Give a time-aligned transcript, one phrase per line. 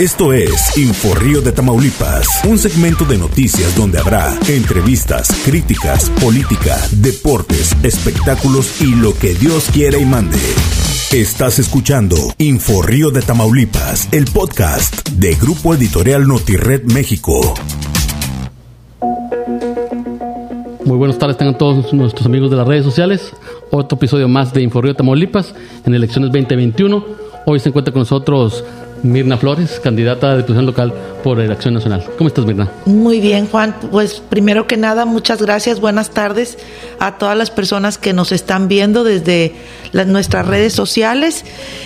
[0.00, 7.76] Esto es Inforrío de Tamaulipas, un segmento de noticias donde habrá entrevistas, críticas, política, deportes,
[7.82, 10.38] espectáculos y lo que Dios quiera y mande.
[11.12, 17.52] Estás escuchando Inforrío de Tamaulipas, el podcast de Grupo Editorial Notired México.
[20.86, 23.34] Muy buenas tardes, tengan todos nuestros amigos de las redes sociales.
[23.70, 25.54] Otro episodio más de Inforrío de Tamaulipas
[25.84, 27.04] en elecciones 2021.
[27.44, 28.64] Hoy se encuentra con nosotros
[29.02, 32.04] Mirna Flores, candidata de Diputación Local por la Acción Nacional.
[32.18, 32.70] ¿Cómo estás, Mirna?
[32.86, 33.74] Muy bien, Juan.
[33.90, 35.80] Pues primero que nada, muchas gracias.
[35.80, 36.58] Buenas tardes
[36.98, 39.54] a todas las personas que nos están viendo desde
[40.06, 41.44] nuestras redes sociales.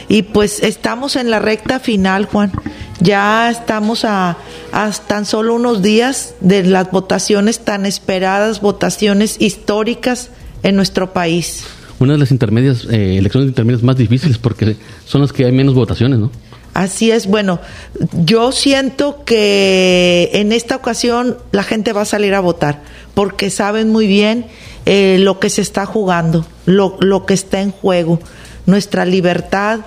[0.09, 2.53] Y pues estamos en la recta final, Juan.
[3.01, 4.37] Ya estamos a,
[4.73, 10.31] a tan solo unos días de las votaciones tan esperadas, votaciones históricas
[10.63, 11.65] en nuestro país.
[12.01, 15.75] Una de las intermedias, eh, elecciones intermedias más difíciles porque son las que hay menos
[15.75, 16.31] votaciones, ¿no?
[16.75, 17.61] Así es, bueno,
[18.13, 22.83] yo siento que en esta ocasión la gente va a salir a votar
[23.15, 24.47] porque saben muy bien
[24.87, 28.19] eh, lo que se está jugando, lo, lo que está en juego,
[28.67, 29.81] nuestra libertad,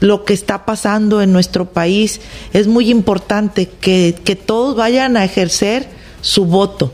[0.00, 2.22] lo que está pasando en nuestro país.
[2.54, 5.88] Es muy importante que, que todos vayan a ejercer
[6.22, 6.92] su voto,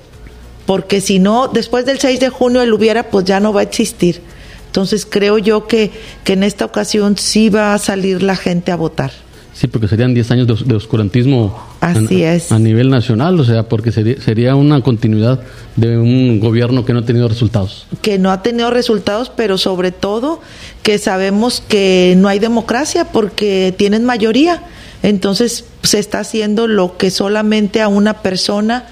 [0.66, 3.64] porque si no, después del 6 de junio el hubiera, pues ya no va a
[3.64, 4.20] existir.
[4.66, 5.92] Entonces creo yo que,
[6.25, 9.12] que en esta ocasión sí va a salir la gente a votar.
[9.58, 12.52] Sí, porque serían 10 años de, de oscurantismo Así a, es.
[12.52, 15.40] a nivel nacional, o sea, porque sería, sería una continuidad
[15.76, 17.86] de un gobierno que no ha tenido resultados.
[18.02, 20.40] que no ha tenido resultados, pero sobre todo
[20.82, 24.62] que sabemos que no hay democracia porque tienen mayoría.
[25.02, 28.84] Entonces se está haciendo lo que solamente a una persona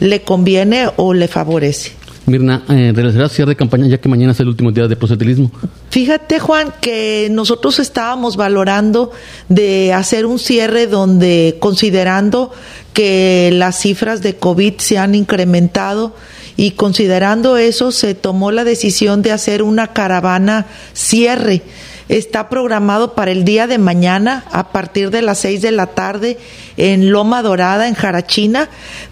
[0.00, 1.92] le conviene o le favorece.
[2.28, 5.50] Mirna, eh, ¿realizarás cierre de campaña ya que mañana es el último día de proselitismo?
[5.90, 9.10] Fíjate, Juan, que nosotros estábamos valorando
[9.48, 12.52] de hacer un cierre donde, considerando
[12.92, 16.14] que las cifras de COVID se han incrementado
[16.56, 21.62] y considerando eso, se tomó la decisión de hacer una caravana cierre.
[22.08, 26.38] Está programado para el día de mañana a partir de las seis de la tarde
[26.78, 28.70] en Loma Dorada, en Jarachina,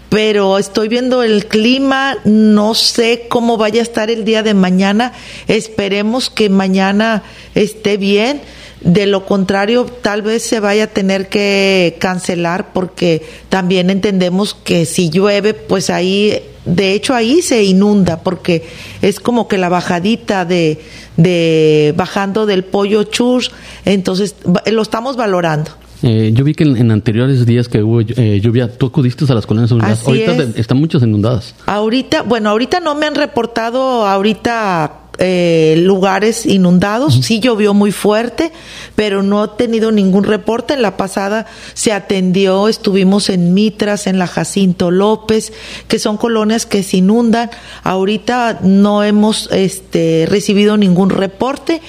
[0.09, 5.13] pero estoy viendo el clima, no sé cómo vaya a estar el día de mañana,
[5.47, 7.21] esperemos que mañana
[7.53, 8.41] esté bien.
[8.81, 14.85] De lo contrario, tal vez se vaya a tener que cancelar porque también entendemos que
[14.85, 18.63] si llueve, pues ahí, de hecho ahí se inunda porque
[19.01, 20.79] es como que la bajadita de,
[21.17, 23.43] de bajando del pollo chur,
[23.83, 24.35] entonces
[24.71, 25.71] lo estamos valorando.
[26.03, 29.33] Eh, yo vi que en, en anteriores días que hubo eh, lluvia, tú acudiste a
[29.33, 30.01] las colonias inundadas.
[30.01, 30.53] Así Ahorita es.
[30.53, 31.55] de- están muchas inundadas.
[31.65, 37.19] Ahorita, bueno, ahorita no me han reportado ahorita eh, lugares inundados.
[37.23, 38.51] Sí llovió muy fuerte,
[38.95, 40.73] pero no he tenido ningún reporte.
[40.73, 45.53] En la pasada se atendió, estuvimos en Mitras, en la Jacinto López,
[45.87, 47.49] que son colonias que se inundan.
[47.83, 51.81] Ahorita no hemos este, recibido ningún reporte.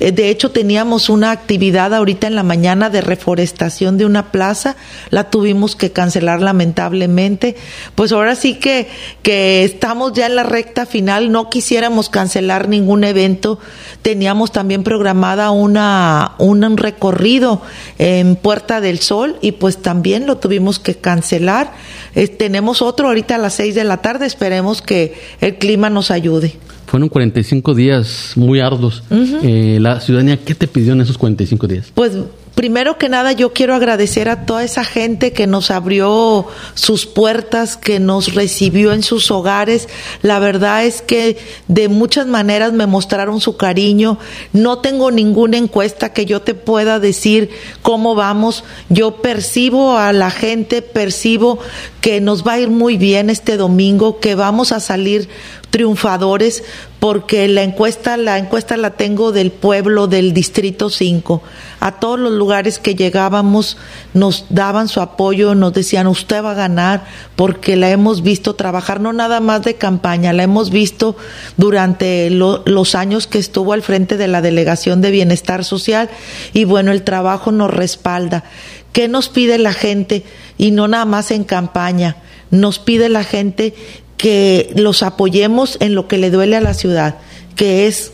[0.00, 4.76] Eh, De hecho, teníamos una actividad ahorita en la mañana de reforestación de una plaza,
[5.10, 7.56] la tuvimos que cancelar lamentablemente.
[7.94, 8.88] Pues ahora sí que,
[9.22, 13.58] que estamos ya en la recta final, no quisiéramos cancelar ningún evento.
[14.02, 17.62] Teníamos también programada una, un recorrido
[17.98, 21.72] en Puerta del Sol y pues también lo tuvimos que cancelar.
[22.14, 26.10] Eh, tenemos otro ahorita a las seis de la tarde, esperemos que el clima nos
[26.10, 26.56] ayude.
[26.94, 29.02] Fueron 45 días muy arduos.
[29.10, 31.90] Eh, la ciudadanía, ¿qué te pidió en esos 45 días?
[31.92, 32.12] Pues
[32.54, 37.76] primero que nada yo quiero agradecer a toda esa gente que nos abrió sus puertas,
[37.76, 39.88] que nos recibió en sus hogares.
[40.22, 44.20] La verdad es que de muchas maneras me mostraron su cariño.
[44.52, 47.50] No tengo ninguna encuesta que yo te pueda decir
[47.82, 48.62] cómo vamos.
[48.88, 51.58] Yo percibo a la gente, percibo
[52.00, 55.28] que nos va a ir muy bien este domingo, que vamos a salir
[55.74, 56.62] triunfadores
[57.00, 61.42] porque la encuesta la encuesta la tengo del pueblo del distrito 5
[61.80, 63.76] a todos los lugares que llegábamos
[64.14, 67.02] nos daban su apoyo nos decían usted va a ganar
[67.34, 71.16] porque la hemos visto trabajar no nada más de campaña la hemos visto
[71.56, 76.08] durante lo- los años que estuvo al frente de la delegación de bienestar social
[76.52, 78.44] y bueno el trabajo nos respalda.
[78.92, 80.22] Qué nos pide la gente
[80.56, 82.18] y no nada más en campaña
[82.52, 83.74] nos pide la gente
[84.16, 87.16] que los apoyemos en lo que le duele a la ciudad,
[87.56, 88.12] que es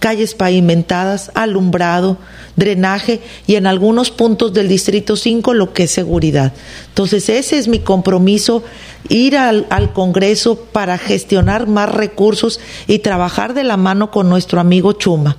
[0.00, 2.16] calles pavimentadas, alumbrado,
[2.56, 6.52] drenaje y en algunos puntos del Distrito 5 lo que es seguridad.
[6.88, 8.64] Entonces ese es mi compromiso,
[9.08, 14.58] ir al, al Congreso para gestionar más recursos y trabajar de la mano con nuestro
[14.58, 15.36] amigo Chuma.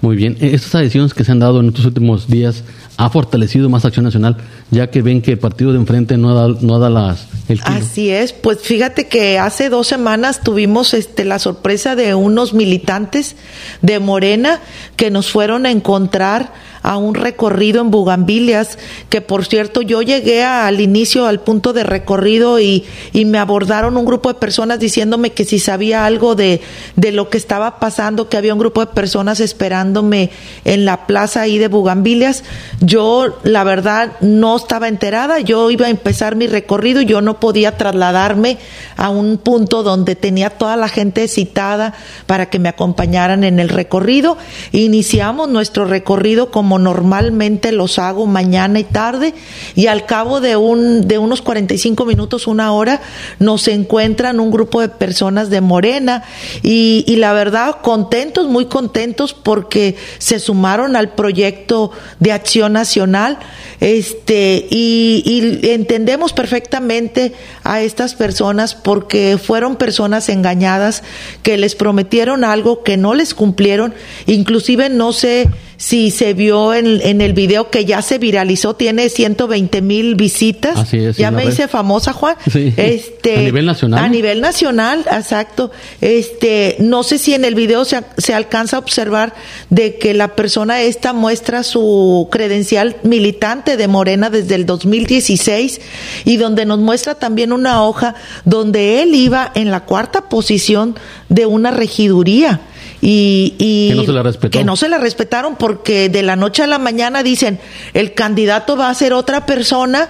[0.00, 0.36] Muy bien.
[0.40, 2.64] Estas adhesiones que se han dado en estos últimos días
[2.96, 4.36] ha fortalecido más Acción Nacional,
[4.70, 7.76] ya que ven que el partido de enfrente no da, no da las, el tiro.
[7.76, 13.36] Así es, pues fíjate que hace dos semanas tuvimos este, la sorpresa de unos militantes
[13.82, 14.60] de Morena
[14.96, 16.52] que nos fueron a encontrar
[16.86, 18.78] a un recorrido en Bugambilias,
[19.10, 23.96] que por cierto yo llegué al inicio, al punto de recorrido y, y me abordaron
[23.96, 26.60] un grupo de personas diciéndome que si sabía algo de,
[26.94, 30.30] de lo que estaba pasando, que había un grupo de personas esperándome
[30.64, 32.44] en la plaza ahí de Bugambilias.
[32.86, 37.76] Yo, la verdad, no estaba enterada, yo iba a empezar mi recorrido, yo no podía
[37.76, 38.58] trasladarme
[38.96, 41.94] a un punto donde tenía toda la gente citada
[42.26, 44.38] para que me acompañaran en el recorrido.
[44.70, 49.34] Iniciamos nuestro recorrido como normalmente los hago mañana y tarde.
[49.74, 53.00] Y al cabo de un de unos 45 minutos, una hora,
[53.40, 56.22] nos encuentran un grupo de personas de Morena.
[56.62, 61.90] Y, y la verdad contentos, muy contentos porque se sumaron al proyecto
[62.20, 63.38] de acción nacional
[63.80, 67.32] este y, entendemos perfectamente
[67.64, 71.02] a estas personas porque fueron personas engañadas
[71.42, 73.94] que les prometieron algo que no les cumplieron,
[74.26, 79.08] inclusive no sé si se vio en, en el video que ya se viralizó, tiene
[79.08, 80.78] 120 mil visitas.
[80.78, 81.52] Así es, ya me red.
[81.52, 82.36] hice famosa, Juan.
[82.50, 82.72] Sí.
[82.76, 84.04] Este, A nivel nacional.
[84.04, 85.70] A nivel nacional, exacto.
[86.00, 89.34] Este, no sé si en el video se, se alcanza a observar
[89.70, 95.80] de que la persona esta muestra su credencial militante de Morena desde el 2016
[96.24, 98.14] y donde nos muestra también una hoja
[98.44, 100.96] donde él iba en la cuarta posición
[101.28, 102.60] de una regiduría.
[103.00, 104.58] Y, y Que no se la respetó.
[104.58, 107.58] que no se la respetaron porque de la noche a la mañana dicen
[107.94, 110.08] el candidato va a ser otra persona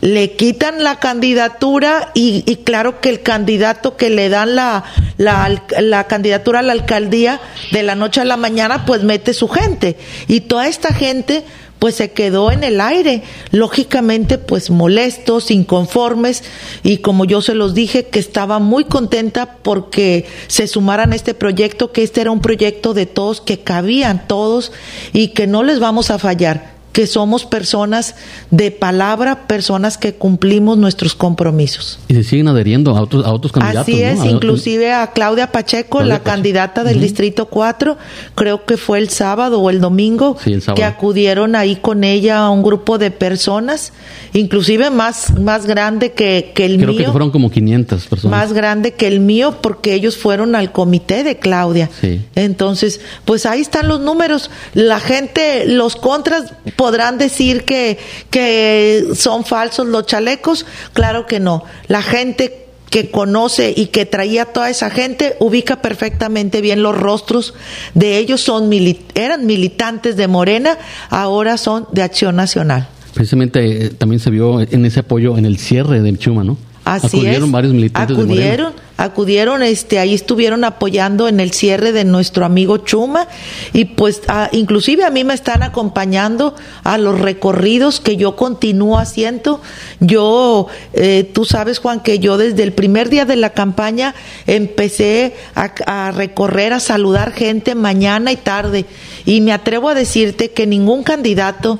[0.00, 4.82] le quitan la candidatura y, y claro que el candidato que le dan la,
[5.16, 7.40] la, la candidatura a la alcaldía
[7.70, 9.96] de la noche a la mañana pues mete su gente
[10.26, 11.44] y toda esta gente
[11.82, 16.44] pues se quedó en el aire, lógicamente pues molestos, inconformes
[16.84, 21.34] y como yo se los dije que estaba muy contenta porque se sumaran a este
[21.34, 24.70] proyecto, que este era un proyecto de todos, que cabían todos
[25.12, 28.14] y que no les vamos a fallar que somos personas
[28.50, 31.98] de palabra, personas que cumplimos nuestros compromisos.
[32.08, 33.82] Y se siguen adheriendo a otros, a otros candidatos.
[33.82, 36.30] Así es, inclusive a Claudia Pacheco, Claudia la Pacheco.
[36.34, 37.00] candidata del.
[37.02, 37.96] Distrito 4,
[38.34, 40.76] creo que fue el sábado o el domingo, Sí, el sábado.
[40.76, 43.92] que acudieron ahí con ella a un grupo de personas,
[44.34, 46.98] inclusive más, más grande que, que el Creo mío.
[47.06, 48.30] que fueron como 500 personas.
[48.38, 51.90] más grande que el mío porque ellos fueron al comité de Claudia.
[52.00, 52.20] Sí.
[52.36, 54.50] Entonces, pues ahí están los números.
[54.74, 57.96] La gente, los contras podrán decir que,
[58.28, 60.66] que son falsos los chalecos.
[60.94, 61.62] Claro que no.
[61.86, 67.54] La gente que conoce y que traía toda esa gente ubica perfectamente bien los rostros
[67.94, 68.68] de ellos son
[69.14, 70.76] eran militantes de Morena
[71.08, 75.58] ahora son de Acción Nacional Precisamente eh, también se vio en ese apoyo en el
[75.58, 76.56] cierre de Chuma, ¿no?
[76.84, 77.52] Así Acudieron es.
[77.52, 82.78] varios militantes de acudieron, acudieron, este, ahí estuvieron apoyando en el cierre de nuestro amigo
[82.78, 83.28] Chuma
[83.72, 88.98] y pues a- inclusive a mí me están acompañando a los recorridos que yo continúo
[88.98, 89.60] haciendo.
[90.00, 94.16] Yo, eh, tú sabes Juan que yo desde el primer día de la campaña
[94.48, 98.86] empecé a, a recorrer, a saludar gente mañana y tarde
[99.24, 101.78] y me atrevo a decirte que ningún candidato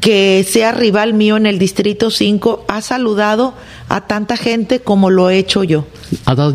[0.00, 3.54] que sea rival mío en el Distrito 5 ha saludado
[3.94, 5.86] a tanta gente como lo he hecho yo.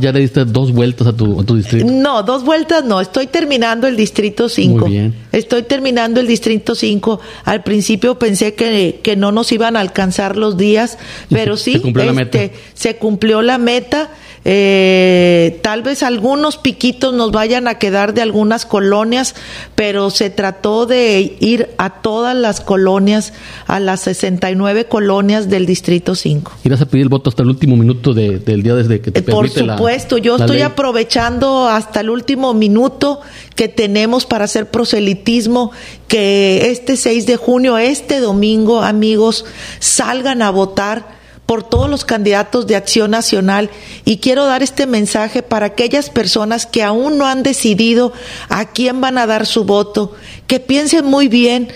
[0.02, 1.90] Ya le diste dos vueltas a tu, a tu distrito.
[1.90, 4.80] No, dos vueltas no, estoy terminando el Distrito 5.
[4.80, 5.16] Muy bien.
[5.32, 7.22] Estoy terminando el Distrito 5.
[7.46, 10.98] Al principio pensé que, que no nos iban a alcanzar los días,
[11.30, 12.58] pero sí, se cumplió la este, meta.
[12.74, 14.10] se cumplió la meta.
[14.46, 19.36] Eh, tal vez algunos piquitos nos vayan a quedar de algunas colonias,
[19.76, 23.34] pero se trató de ir a todas las colonias,
[23.68, 26.52] a las 69 colonias del Distrito 5.
[26.64, 29.20] Irás a pedir el voto hasta el último minuto de- del día desde que te
[29.20, 30.66] Eh, Por la- supuesto, yo la estoy ley.
[30.66, 33.22] aprovechando hasta el último minuto
[33.56, 35.72] que tenemos para hacer proselitismo,
[36.08, 39.46] que este 6 de junio, este domingo, amigos,
[39.80, 43.72] salgan a votar por todos los candidatos de Acción Nacional
[44.06, 48.14] y quiero dar este mensaje para aquellas personas que aún no han decidido
[48.50, 50.14] a quién van a dar su voto,
[50.46, 51.70] que piensen muy bien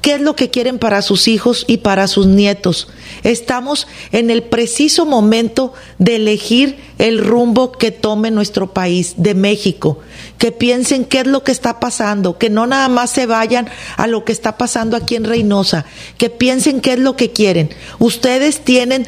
[0.00, 2.88] qué es lo que quieren para sus hijos y para sus nietos.
[3.22, 9.98] Estamos en el preciso momento de elegir el rumbo que tome nuestro país, de México.
[10.38, 14.06] Que piensen qué es lo que está pasando, que no nada más se vayan a
[14.06, 15.84] lo que está pasando aquí en Reynosa,
[16.18, 17.70] que piensen qué es lo que quieren.
[17.98, 19.06] Ustedes tienen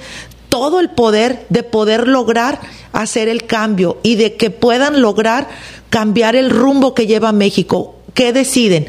[0.48, 2.60] todo el poder de poder lograr
[2.92, 5.48] hacer el cambio y de que puedan lograr
[5.88, 7.96] cambiar el rumbo que lleva México.
[8.14, 8.86] ¿qué deciden?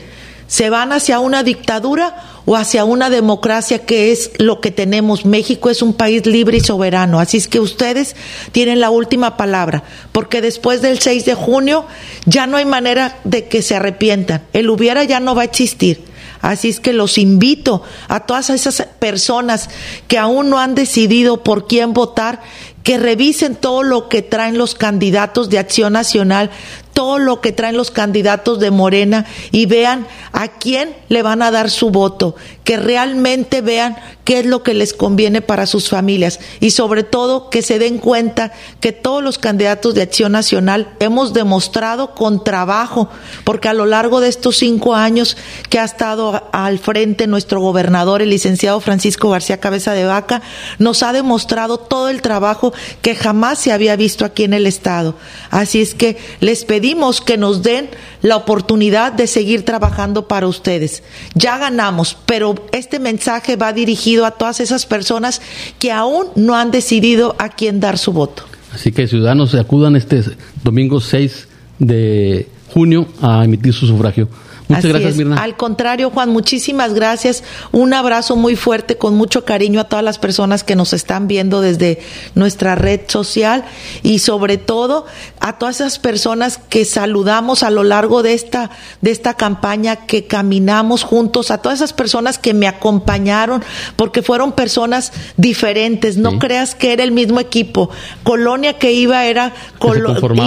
[0.53, 5.25] ¿Se van hacia una dictadura o hacia una democracia que es lo que tenemos?
[5.25, 8.15] México es un país libre y soberano, así es que ustedes
[8.51, 9.81] tienen la última palabra,
[10.12, 11.88] porque después del 6 de junio
[12.27, 14.43] ya no hay manera de que se arrepientan.
[14.53, 16.05] El hubiera ya no va a existir.
[16.43, 19.69] Así es que los invito a todas esas personas
[20.07, 22.41] que aún no han decidido por quién votar,
[22.83, 26.51] que revisen todo lo que traen los candidatos de Acción Nacional,
[26.93, 31.51] todo lo que traen los candidatos de Morena y vean a quién le van a
[31.51, 36.39] dar su voto, que realmente vean qué es lo que les conviene para sus familias
[36.60, 41.34] y sobre todo que se den cuenta que todos los candidatos de Acción Nacional hemos
[41.34, 43.10] demostrado con trabajo,
[43.44, 45.38] porque a lo largo de estos cinco años
[45.70, 50.42] que ha estado al frente nuestro gobernador, el licenciado Francisco García Cabeza de Vaca,
[50.80, 55.15] nos ha demostrado todo el trabajo que jamás se había visto aquí en el Estado.
[55.50, 57.89] Así es que les pedimos que nos den
[58.22, 61.03] la oportunidad de seguir trabajando para ustedes.
[61.34, 65.41] Ya ganamos, pero este mensaje va dirigido a todas esas personas
[65.79, 68.43] que aún no han decidido a quién dar su voto.
[68.74, 70.24] Así que ciudadanos acudan este
[70.63, 71.48] domingo 6
[71.79, 74.29] de junio a emitir su sufragio.
[74.75, 75.42] Muchas gracias, Mirna.
[75.42, 77.44] Al contrario, Juan, muchísimas gracias.
[77.72, 81.62] Un abrazo muy fuerte, con mucho cariño a todas las personas que nos están viendo
[81.62, 82.00] desde
[82.36, 83.65] nuestra red social
[84.01, 85.06] y sobre todo
[85.39, 90.25] a todas esas personas que saludamos a lo largo de esta, de esta campaña, que
[90.25, 93.63] caminamos juntos, a todas esas personas que me acompañaron,
[93.96, 96.18] porque fueron personas diferentes.
[96.18, 97.89] No creas que era el mismo equipo.
[98.24, 99.53] Colonia que iba era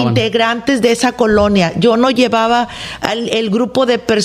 [0.07, 1.73] integrantes de esa colonia.
[1.77, 2.69] Yo no llevaba
[3.03, 4.16] el grupo de personas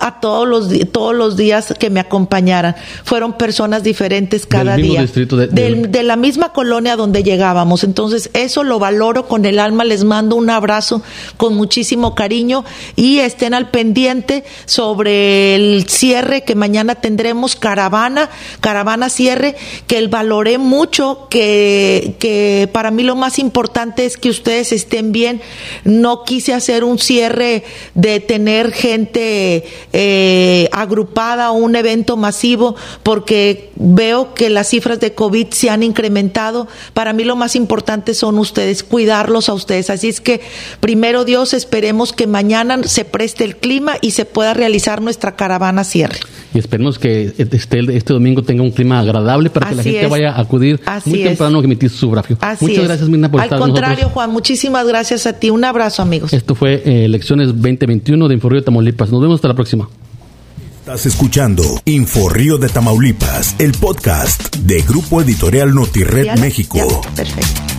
[0.00, 2.76] a todos los, todos los días que me acompañaran.
[3.04, 5.04] Fueron personas diferentes cada día.
[5.04, 7.84] de, la misma colonia donde llegábamos.
[7.84, 9.84] Entonces, eso lo valoro con el alma.
[9.84, 11.02] Les mando un abrazo
[11.36, 12.64] con muchísimo cariño
[12.96, 20.08] y estén al pendiente sobre el cierre que mañana tendremos, caravana, caravana cierre, que el
[20.08, 25.40] valoré mucho, que, que para mí lo más importante es que ustedes estén bien.
[25.84, 29.33] No quise hacer un cierre de tener gente
[29.92, 35.82] eh, agrupada o un evento masivo porque veo que las cifras de COVID se han
[35.82, 36.68] incrementado.
[36.92, 39.90] Para mí lo más importante son ustedes, cuidarlos a ustedes.
[39.90, 40.40] Así es que
[40.80, 45.84] primero Dios, esperemos que mañana se preste el clima y se pueda realizar nuestra caravana
[45.84, 46.20] cierre.
[46.54, 50.32] Y esperemos que este, este domingo tenga un clima agradable para que la gente vaya
[50.32, 52.38] a acudir muy temprano a emitir su sufragio.
[52.60, 55.50] Muchas gracias, Mirna, por Al contrario, Juan, muchísimas gracias a ti.
[55.50, 56.32] Un abrazo, amigos.
[56.32, 59.10] Esto fue eh, Elecciones 2021 de Inforrío de Tamaulipas.
[59.10, 59.88] Nos vemos hasta la próxima.
[60.80, 67.00] Estás escuchando Info Río de Tamaulipas, el podcast de Grupo Editorial NotiRed México.
[67.16, 67.73] perfecto.